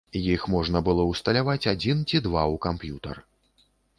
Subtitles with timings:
[0.19, 3.21] Іх можна было ўсталяваць адзін ці два ў камп'ютар.